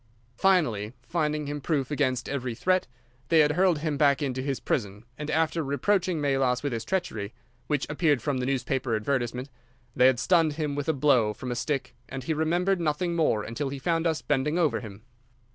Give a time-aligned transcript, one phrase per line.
[0.35, 2.87] Finally, finding him proof against every threat,
[3.29, 7.35] they had hurled him back into his prison, and after reproaching Melas with his treachery,
[7.67, 9.51] which appeared from the newspaper advertisement,
[9.95, 13.43] they had stunned him with a blow from a stick, and he remembered nothing more
[13.43, 15.03] until he found us bending over him.